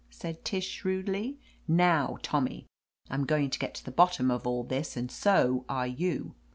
[0.09, 1.37] said Tish shrewdly.
[1.67, 2.65] "Now, Tommy,
[3.11, 6.33] I'm going to get to the bottom of all this, and so are you.